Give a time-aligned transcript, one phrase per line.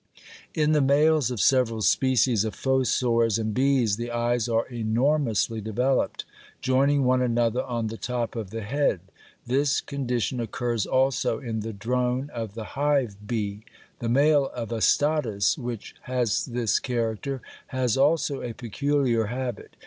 [0.63, 6.25] ]In the males of several species of fossors and bees the eyes are enormously developed,
[6.59, 9.01] joining one another on the top of the head.
[9.45, 13.63] This condition occurs also in the drone of the hive bee.
[13.99, 19.75] The male of Astatus, which has this character, has also a peculiar habit.